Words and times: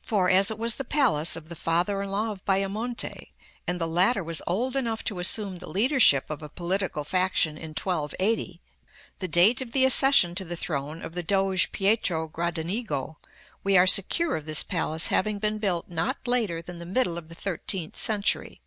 For, 0.00 0.30
as 0.30 0.50
it 0.50 0.58
was 0.58 0.76
the 0.76 0.84
palace 0.86 1.36
of 1.36 1.50
the 1.50 1.54
father 1.54 2.00
in 2.00 2.10
law 2.10 2.32
of 2.32 2.42
Bajamonte, 2.46 3.34
and 3.66 3.78
the 3.78 3.86
latter 3.86 4.24
was 4.24 4.40
old 4.46 4.74
enough 4.74 5.04
to 5.04 5.18
assume 5.18 5.58
the 5.58 5.68
leadership 5.68 6.30
of 6.30 6.40
a 6.40 6.48
political 6.48 7.04
faction 7.04 7.58
in 7.58 7.72
1280, 7.76 8.58
the 9.18 9.28
date 9.28 9.60
of 9.60 9.72
the 9.72 9.84
accession 9.84 10.34
to 10.36 10.46
the 10.46 10.56
throne 10.56 11.02
of 11.02 11.12
the 11.12 11.22
Doge 11.22 11.72
Pietro 11.72 12.26
Gradenigo, 12.26 13.18
we 13.62 13.76
are 13.76 13.86
secure 13.86 14.34
of 14.34 14.46
this 14.46 14.62
palace 14.62 15.08
having 15.08 15.38
been 15.38 15.58
built 15.58 15.90
not 15.90 16.26
later 16.26 16.62
than 16.62 16.78
the 16.78 16.86
middle 16.86 17.18
of 17.18 17.28
the 17.28 17.34
thirteenth 17.34 17.96
century. 17.96 18.62